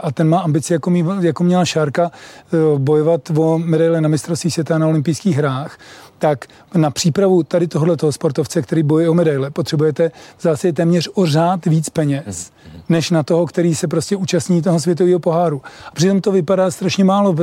[0.03, 2.11] a ten má ambici, jako, mý, jako měla Šárka,
[2.79, 5.79] bojovat o medaile na mistrovství světa na olympijských hrách,
[6.19, 11.67] tak na přípravu tady tohoto sportovce, který bojuje o medaile, potřebujete zásadě téměř o řád
[11.67, 12.53] víc peněz,
[12.89, 15.63] než na toho, který se prostě účastní toho světového poháru.
[15.89, 17.37] A přitom to vypadá strašně málo.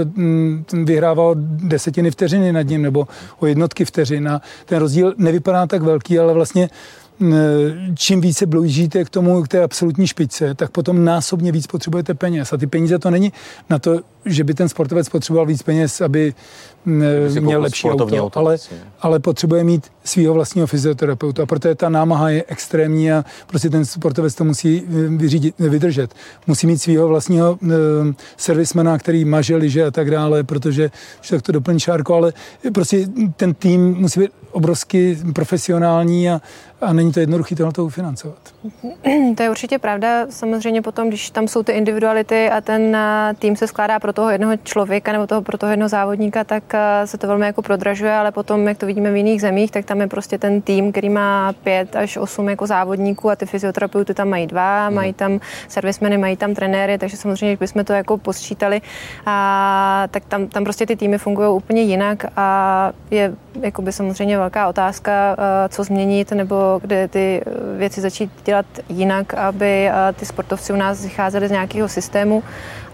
[0.84, 3.08] Vyhrává o desetiny vteřiny nad ním nebo
[3.40, 4.30] o jednotky vteřin.
[4.30, 6.70] A ten rozdíl nevypadá tak velký, ale vlastně
[7.96, 12.54] čím více blížíte k tomu, k té absolutní špičce, tak potom násobně víc potřebujete peněz.
[12.54, 13.34] A ty peníze to není
[13.70, 16.34] na to, že by ten sportovec potřeboval víc peněz, aby
[17.40, 18.58] měl lepší auto, auto ale,
[19.02, 21.44] ale potřebuje mít svého vlastního fyzioterapeuta.
[21.44, 26.14] A proto je ta námaha je extrémní a prostě ten sportovec to musí vyřídit, vydržet.
[26.48, 27.70] Musí mít svého vlastního uh,
[28.38, 32.34] servismana, který maže, liže a tak dále, protože že tak to doplní šárko, ale
[32.74, 36.42] prostě ten tým musí být obrovsky profesionální a,
[36.82, 38.40] a není to jednoduché tohle to ufinancovat.
[39.36, 40.26] To je určitě pravda.
[40.30, 42.98] Samozřejmě potom, když tam jsou ty individuality a ten
[43.40, 46.64] tým se skládá pro toho jednoho člověka nebo toho, pro toho jednoho závodníka, tak
[47.06, 50.02] se to velmi jako prodražuje, ale potom, jak to vidíme v jiných zemích, tak tam
[50.02, 54.30] je prostě ten tým, který má pět až osm jako závodníků a ty fyzioterapeuty tam
[54.30, 54.96] mají dva, hmm.
[54.96, 58.82] mají tam servismeny, mají tam trenéry, takže samozřejmě, když bychom to jako posčítali,
[59.26, 64.68] a, tak tam, tam prostě ty týmy fungují úplně jinak a je jakoby samozřejmě velká
[64.68, 65.38] otázka,
[65.70, 67.42] co změnit nebo kde ty
[67.78, 72.44] věci začít dělat jinak, aby ty sportovci u nás vycházeli z nějakého systému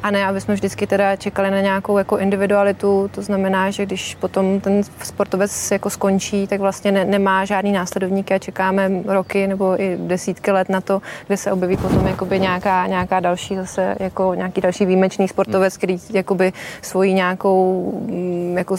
[0.05, 3.09] a ne, aby jsme vždycky teda čekali na nějakou jako individualitu.
[3.15, 8.31] To znamená, že když potom ten sportovec jako skončí, tak vlastně ne, nemá žádný následovník
[8.31, 12.87] a čekáme roky nebo i desítky let na to, kde se objeví potom jakoby nějaká,
[12.87, 18.75] nějaká další zase jako nějaký další výjimečný sportovec, který jakoby svojí nějakou mm, jako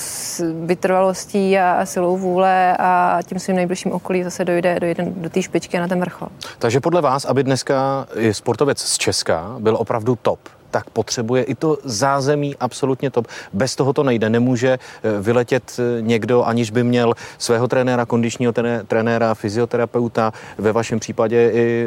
[0.64, 5.42] vytrvalostí a, a silou vůle a tím svým nejbližším okolí zase dojde, dojde do té
[5.42, 6.28] špičky na ten vrchol.
[6.58, 10.38] Takže podle vás, aby dneska sportovec z Česka byl opravdu top,
[10.70, 13.26] tak potřebuje i to zázemí absolutně top.
[13.52, 14.30] Bez toho to nejde.
[14.30, 18.52] Nemůže eh, vyletět eh, někdo, aniž by měl svého trenéra, kondičního
[18.86, 21.86] trenéra, fyzioterapeuta, ve vašem případě i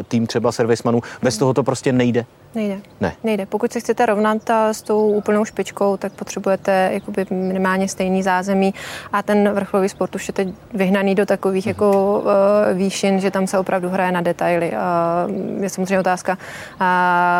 [0.00, 1.02] eh, tým třeba servismanů.
[1.22, 2.24] Bez toho to prostě nejde.
[2.54, 2.80] Nejde.
[3.00, 3.12] Ne.
[3.24, 3.46] Nejde.
[3.46, 8.74] Pokud se chcete rovnat s tou úplnou špičkou, tak potřebujete jakoby minimálně stejný zázemí
[9.12, 13.46] a ten vrcholový sport už je teď vyhnaný do takových jako uh, výšin, že tam
[13.46, 14.72] se opravdu hraje na detaily.
[14.72, 16.86] Uh, je samozřejmě otázka, uh,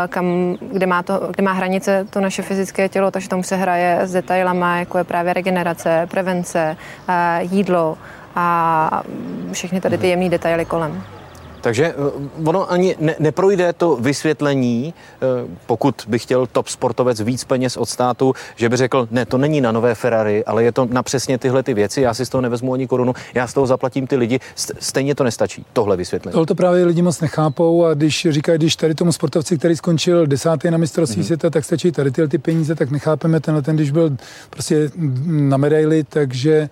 [0.09, 3.99] kam, kde má, to, kde má hranice to naše fyzické tělo, takže tomu se hraje
[4.03, 6.77] s detailama, jako je právě regenerace, prevence,
[7.41, 7.99] jídlo
[8.35, 9.03] a
[9.53, 11.03] všechny tady ty jemné detaily kolem.
[11.63, 11.95] Takže eh,
[12.45, 15.27] ono ani ne, neprojde to vysvětlení, eh,
[15.67, 19.61] pokud by chtěl top sportovec víc peněz od státu, že by řekl, ne, to není
[19.61, 22.43] na nové Ferrari, ale je to na přesně tyhle ty věci, já si z toho
[22.43, 24.41] nevezmu ani korunu, já z toho zaplatím ty lidi,
[24.81, 26.33] stejně to nestačí, tohle vysvětlení.
[26.33, 30.27] Tohle to právě lidi moc nechápou a když říkají, když tady tomu sportovci, který skončil
[30.27, 31.27] desátý na mistrovství mm-hmm.
[31.27, 34.17] světa, tak stačí tady ty, ty peníze, tak nechápeme tenhle ten, když byl
[34.51, 34.91] prostě
[35.27, 36.69] na medaili, takže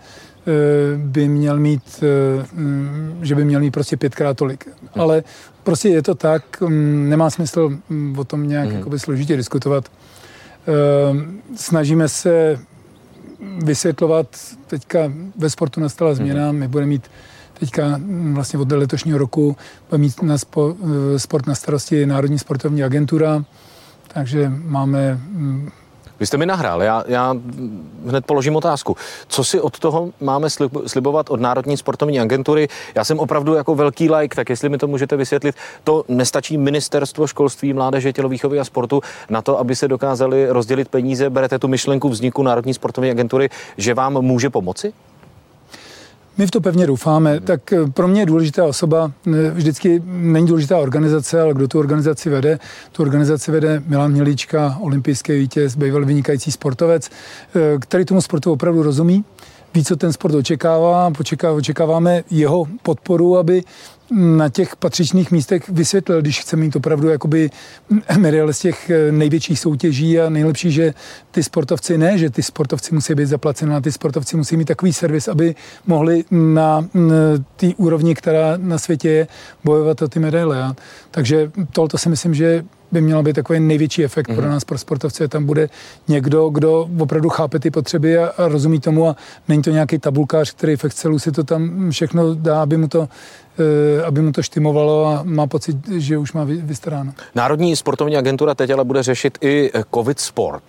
[0.97, 4.69] by měl mít, eh, mm, že by měl mít prostě pětkrát tolik.
[4.95, 5.23] Ale
[5.63, 8.77] prostě je to tak, mm, nemá smysl mm, o tom nějak mm.
[8.77, 9.85] jakoby složitě diskutovat.
[9.89, 10.73] Eh,
[11.57, 12.59] snažíme se
[13.65, 14.27] vysvětlovat,
[14.67, 17.11] teďka ve sportu nastala změna, my budeme mít
[17.61, 18.01] teďka
[18.33, 19.57] vlastně od letošního roku
[19.91, 20.77] bude mít na spo,
[21.17, 23.45] sport na starosti Národní sportovní agentura,
[24.15, 25.21] takže máme
[26.21, 27.37] vy jste mi nahrál, já, já
[28.07, 28.97] hned položím otázku.
[29.29, 30.49] Co si od toho máme
[30.87, 32.69] slibovat od Národní sportovní agentury?
[32.95, 35.55] Já jsem opravdu jako velký like, tak jestli mi to můžete vysvětlit,
[35.85, 41.31] to nestačí ministerstvo školství, mládeže, tělovýchovy a sportu na to, aby se dokázali rozdělit peníze.
[41.31, 44.93] Berete tu myšlenku vzniku Národní sportovní agentury, že vám může pomoci?
[46.41, 47.41] My v to pevně doufáme.
[47.41, 51.79] Tak eh, pro mě je důležitá osoba, eh, vždycky není důležitá organizace, ale kdo tu
[51.79, 52.59] organizaci vede.
[52.93, 57.11] Tu organizaci vede Milan Mělíčka, olympijský vítěz, bývalý vynikající sportovec,
[57.55, 59.25] eh, který tomu sportu opravdu rozumí
[59.75, 61.13] ví, co ten sport očekává.
[61.55, 63.63] Očekáváme jeho podporu, aby
[64.11, 67.51] na těch patřičných místech vysvětlil, když chce mít opravdu jakoby
[68.19, 70.95] medaile z těch eh, největších soutěží a nejlepší, že
[71.31, 74.93] ty sportovci ne, že ty sportovci musí být zaplaceni, ale ty sportovci musí mít takový
[74.93, 75.55] servis, aby
[75.87, 76.89] mohli na
[77.57, 79.27] té úrovni, která na světě je,
[79.65, 80.75] bojovat o ty medaile.
[81.11, 84.35] Takže tohle si myslím, že by mělo být takový největší efekt mm-hmm.
[84.35, 84.51] pro mhm.
[84.51, 85.29] nás, pro sportovce.
[85.29, 85.69] Tam bude
[86.09, 89.17] někdo, kdo opravdu chápe ty potřeby a, a rozumí tomu a
[89.49, 93.09] není to nějaký tabulkář, který v Excelu si to tam všechno dá, aby mu to
[93.59, 97.13] eh, aby mu to štimovalo a má pocit, že už má vystaráno.
[97.35, 100.65] Národní sportovní agentura teď ale bude řešit i COVID sport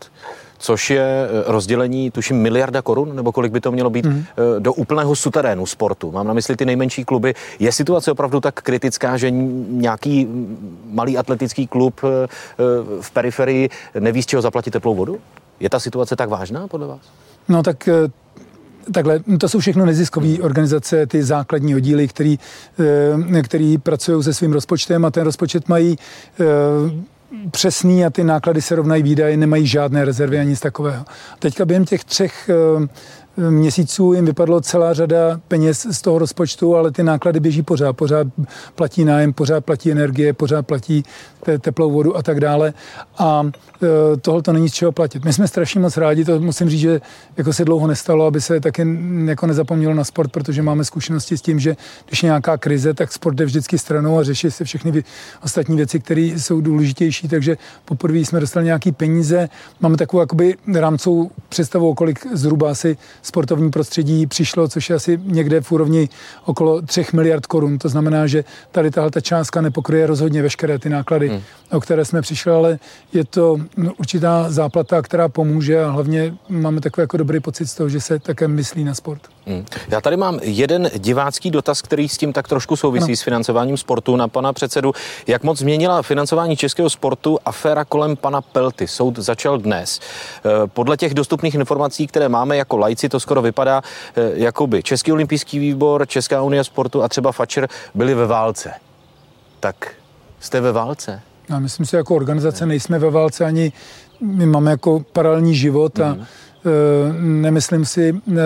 [0.62, 4.26] což je eh, rozdělení, tuším, miliarda korun, nebo kolik by to mělo být, mm.
[4.60, 6.12] do úplného suterénu sportu.
[6.12, 7.34] Mám na mysli ty nejmenší kluby.
[7.60, 10.28] Je situace opravdu tak kritická, že nějaký
[10.86, 12.28] malý atletický klub eh,
[13.02, 13.69] v periferii
[14.00, 15.19] neví, z čeho zaplatit teplou vodu?
[15.60, 17.02] Je ta situace tak vážná podle vás?
[17.50, 17.89] No tak
[18.93, 22.39] Takhle, to jsou všechno neziskové organizace, ty základní oddíly, který,
[23.43, 25.97] který pracují se svým rozpočtem a ten rozpočet mají
[27.52, 31.06] přesný a ty náklady se rovnají výdaje, nemají žádné rezervy ani nic takového.
[31.39, 32.88] Teďka během těch třech eh,
[33.38, 37.94] měsíců jim vypadlo celá řada peněz z toho rozpočtu, ale ty náklady běží pořád.
[37.94, 38.28] Pořád
[38.76, 41.04] platí nájem, pořád platí energie, pořád platí
[41.60, 42.74] teplou vodu a tak dále.
[43.17, 43.44] A
[43.84, 45.26] e, tohle to není z čeho platit.
[45.26, 47.02] My jsme strašně moc rádi, to musím říct, že
[47.38, 51.41] jako se dlouho nestalo, aby se taky jako nezapomnělo na sport, protože máme zkušenosti s
[51.41, 51.76] tím, že
[52.08, 55.04] když je nějaká krize, tak sport jde vždycky stranou a řeší se všechny
[55.44, 57.28] ostatní věci, které jsou důležitější.
[57.28, 59.50] Takže poprvé jsme dostali nějaký peníze.
[59.80, 65.62] Máme takovou jakoby rámcovou představu, kolik zhruba asi sportovní prostředí přišlo, což je asi někde
[65.62, 66.10] v úrovni
[66.45, 67.77] okolo 3 miliard korun.
[67.77, 71.41] To znamená, že tady tahle ta částka nepokryje rozhodně veškeré ty náklady, hmm.
[71.71, 72.79] o které jsme přišli, ale
[73.13, 77.75] je to no, určitá záplata, která pomůže a hlavně máme takový jako dobrý pocit z
[77.75, 79.21] toho, že se také myslí na sport.
[79.45, 79.65] Hmm.
[79.88, 83.15] Já tady mám jeden divácký dotaz, který s tím tak trošku souvisí ano.
[83.15, 84.93] s financováním sportu na pana předsedu.
[85.27, 88.88] Jak moc změnila financování českého sportu aféra kolem pana Pelty?
[88.88, 89.99] Soud začal dnes.
[89.99, 93.82] Eh, podle těch dostupných informací, které máme jako lajci, to skoro vypadá,
[94.15, 98.73] eh, jako by Český olympijský výbor, Česká unie sportu a třeba Fatscher byli ve válce.
[99.60, 99.91] Tak
[100.39, 101.21] jste ve válce?
[101.49, 103.71] Já myslím si, jako organizace nejsme ve válce ani
[104.21, 106.25] my máme jako paralelní život a mm.
[107.19, 108.41] Nemyslím si, eh,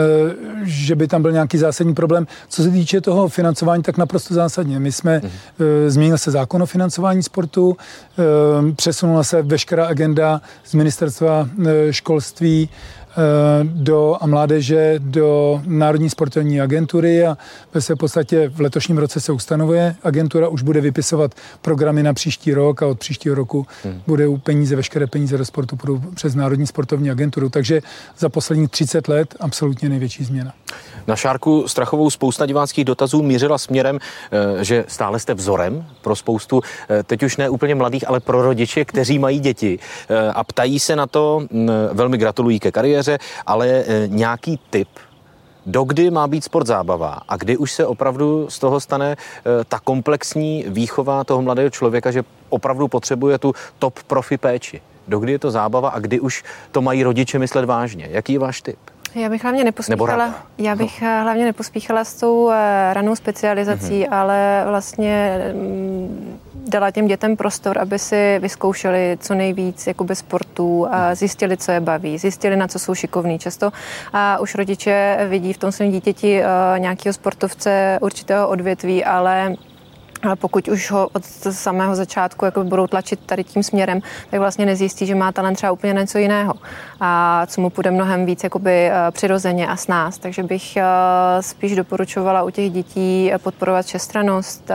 [0.63, 2.27] že by tam byl nějaký zásadní problém.
[2.49, 4.79] Co se týče toho financování, tak naprosto zásadně.
[4.79, 5.29] My jsme, mm.
[5.87, 7.77] změnil se zákon o financování sportu,
[8.75, 11.49] přesunula se veškerá agenda z ministerstva
[11.91, 12.69] školství
[13.04, 13.04] Eh,
[13.63, 17.37] do, a mládeže do Národní sportovní agentury a
[17.79, 19.95] se v podstatě v letošním roce se ustanovuje.
[20.03, 24.01] Agentura už bude vypisovat programy na příští rok a od příštího roku hmm.
[24.07, 27.49] bude peníze, veškeré peníze do sportu budou přes Národní sportovní agenturu.
[27.49, 27.81] Takže
[28.17, 30.53] za posledních 30 let absolutně největší změna.
[31.07, 33.99] Na Šárku Strachovou spousta diváckých dotazů mířila směrem,
[34.31, 38.41] eh, že stále jste vzorem pro spoustu, eh, teď už ne úplně mladých, ale pro
[38.41, 39.79] rodiče, kteří mají děti.
[40.33, 43.04] A ptají se na to, mm, velmi gratulují ke kariéře,
[43.45, 44.89] ale nějaký tip
[45.65, 49.79] dokdy má být sport zábava a kdy už se opravdu z toho stane eh, ta
[49.79, 54.81] komplexní výchova toho mladého člověka, že opravdu potřebuje tu top profi péči.
[55.07, 58.07] Dokdy je to zábava a kdy už to mají rodiče myslet vážně?
[58.11, 58.79] Jaký je váš tip?
[59.15, 61.07] Já bych hlavně nepospíchala, já bych no.
[61.07, 62.49] hlavně nepospíchala s tou
[62.93, 64.13] ranou specializací, mm-hmm.
[64.13, 71.15] ale vlastně mm, dala těm dětem prostor, aby si vyzkoušeli co nejvíc jakoby sportů a
[71.15, 73.39] zjistili, co je baví, zjistili, na co jsou šikovní.
[73.39, 73.71] Často
[74.13, 76.41] a už rodiče vidí v tom svém dítěti
[76.77, 79.55] nějakého sportovce určitého odvětví, ale
[80.23, 84.65] ale pokud už ho od samého začátku jako budou tlačit tady tím směrem, tak vlastně
[84.65, 86.53] nezjistí, že má talent třeba úplně něco jiného
[86.99, 90.17] a co mu půjde mnohem víc jakoby přirozeně a s nás.
[90.17, 90.77] Takže bych
[91.41, 94.71] spíš doporučovala u těch dětí podporovat všestranost,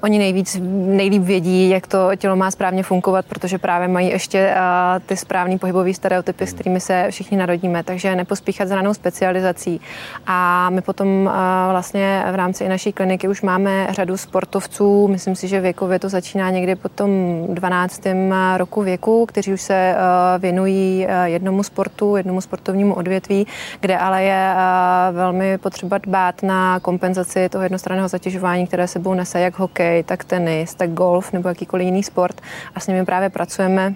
[0.00, 5.02] Oni nejvíc, nejlíp vědí, jak to tělo má správně fungovat, protože právě mají ještě uh,
[5.06, 7.82] ty správné pohybové stereotypy, s kterými se všichni narodíme.
[7.82, 9.80] Takže nepospíchat s ranou specializací.
[10.26, 11.32] A my potom uh,
[11.70, 15.08] vlastně v rámci i naší kliniky už máme řadu sportovců.
[15.08, 17.10] Myslím si, že věkově to začíná někdy po tom
[17.48, 18.02] 12.
[18.56, 23.46] roku věku, kteří už se uh, věnují uh, jednomu sportu, jednomu sportovnímu odvětví,
[23.80, 29.40] kde ale je uh, velmi potřeba dbát na kompenzaci toho jednostranného zatěžování, které sebou nese
[29.40, 32.40] jak hokej, tak tenis, tak golf nebo jakýkoliv jiný sport.
[32.74, 33.94] A s nimi právě pracujeme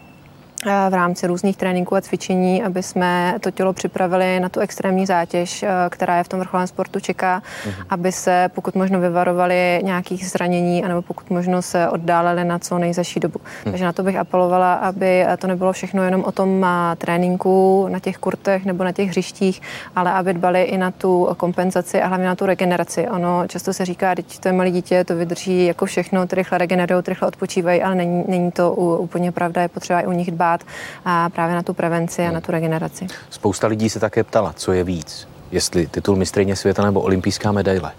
[0.64, 5.62] v rámci různých tréninků a cvičení, aby jsme to tělo připravili na tu extrémní zátěž,
[5.62, 7.84] eh, která je v tom vrcholovém sportu čeká, mm-hmm.
[7.90, 13.20] aby se pokud možno vyvarovali nějakých zranění, anebo pokud možno se oddálili na co nejzaší
[13.20, 13.40] dobu.
[13.64, 13.72] Mm.
[13.72, 17.98] Takže na to bych apelovala, aby to nebylo všechno jenom o tom eh, tréninku na
[17.98, 19.62] těch kurtech nebo na těch hřištích,
[19.96, 23.08] ale aby dbali i na tu kompenzaci a hlavně na tu regeneraci.
[23.08, 26.58] Ono často se říká, že to je malé dítě, to vydrží jako všechno, ty rychle
[26.58, 30.51] regenerují, rychle odpočívají, ale není, není to úplně pravda, je potřeba i u nich dbát
[30.56, 30.66] dbát
[31.04, 33.06] a právě na tu prevenci a na tu regeneraci.
[33.30, 37.92] Spousta lidí se také ptala, co je víc, jestli titul mistrně světa nebo olympijská medaile.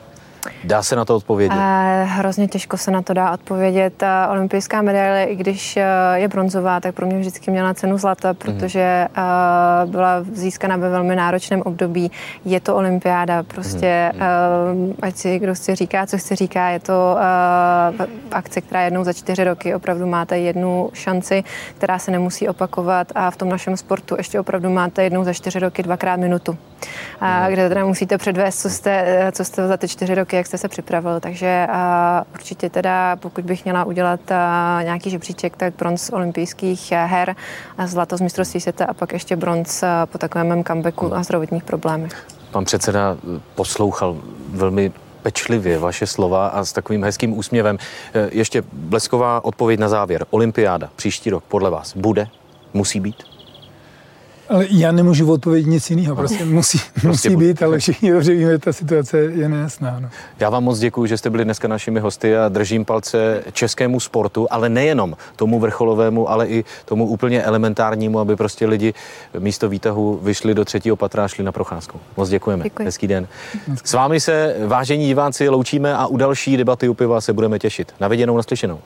[0.63, 1.55] Dá se na to odpovědět?
[1.55, 4.03] Uh, hrozně těžko se na to dá odpovědět.
[4.03, 8.33] Uh, olympijská medaile, i když uh, je bronzová, tak pro mě vždycky měla cenu zlata,
[8.33, 12.11] protože uh, byla získána ve velmi náročném období.
[12.45, 17.17] Je to olympiáda, prostě uh, ať si kdo si říká, co chce říká, je to
[17.99, 19.75] uh, akce, která je jednou za čtyři roky.
[19.75, 21.43] Opravdu máte jednu šanci,
[21.77, 25.59] která se nemusí opakovat a v tom našem sportu ještě opravdu máte jednou za čtyři
[25.59, 26.57] roky dvakrát minutu,
[27.21, 30.57] uh, kde teda musíte předvést, co jste, co jste za ty čtyři roky jak jste
[30.57, 31.19] se připravil.
[31.19, 31.67] Takže
[32.33, 34.19] určitě teda, pokud bych měla udělat
[34.83, 37.35] nějaký žebříček, tak bronz olympijských her,
[37.85, 42.27] zlato z mistrovství světa a pak ještě bronz po takovém mém comebacku a zdravotních problémech.
[42.51, 43.17] Pan předseda
[43.55, 44.17] poslouchal
[44.49, 44.91] velmi
[45.21, 47.77] pečlivě vaše slova a s takovým hezkým úsměvem.
[48.13, 50.25] E, ještě blesková odpověď na závěr.
[50.29, 52.27] Olympiáda příští rok podle vás bude?
[52.73, 53.32] Musí být?
[54.53, 58.59] Ale já nemůžu odpovědět nic jiného, prostě musí, prostě musí být, ale všichni dobře víme,
[58.59, 59.99] ta situace je nejasná.
[59.99, 60.09] No.
[60.39, 64.47] Já vám moc děkuji, že jste byli dneska našimi hosty a držím palce českému sportu,
[64.51, 68.93] ale nejenom tomu vrcholovému, ale i tomu úplně elementárnímu, aby prostě lidi
[69.39, 71.99] místo výtahu vyšli do třetího patra a šli na procházku.
[72.17, 72.63] Moc děkujeme.
[72.63, 72.85] Děkuji.
[72.85, 73.27] Hezký den.
[73.83, 77.93] S vámi se, vážení diváci, loučíme a u další debaty u piva se budeme těšit.
[77.99, 78.79] Na viděnou, naslyšenou.